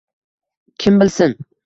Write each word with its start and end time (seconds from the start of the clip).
Kim 0.79 0.97
bilsin 1.03 1.37